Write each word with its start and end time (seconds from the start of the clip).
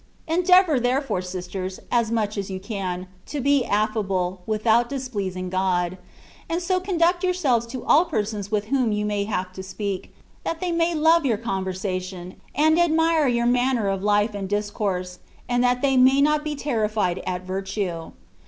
Endeavour, 0.27 0.79
therefore, 0.79 1.21
sisters, 1.21 1.79
as 1.91 2.09
much 2.11 2.35
as 2.35 2.49
you 2.49 2.59
can, 2.59 3.05
to 3.27 3.39
be 3.39 3.63
affable, 3.63 4.41
without 4.47 4.89
displeasing 4.89 5.47
God; 5.47 5.99
and 6.49 6.59
so 6.59 6.79
conduct 6.79 7.23
yourselves 7.23 7.67
to 7.67 7.85
all 7.85 8.05
persons 8.05 8.49
with 8.49 8.69
whom 8.69 8.91
you 8.91 9.05
may 9.05 9.25
have 9.25 9.53
to 9.53 9.61
speak, 9.61 10.11
that 10.43 10.59
they 10.59 10.71
may 10.71 10.95
love 10.95 11.23
your 11.23 11.37
con 11.37 11.63
versation, 11.63 12.37
and 12.55 12.79
admire 12.79 13.27
your 13.27 13.45
manner 13.45 13.89
of 13.89 14.01
life 14.01 14.33
and 14.33 14.49
discourse, 14.49 15.19
and 15.47 15.63
that 15.63 15.83
they 15.83 15.97
may 15.97 16.19
not 16.19 16.43
be 16.43 16.55
terrified 16.55 17.21
at 17.27 17.43
virtue. 17.43 18.09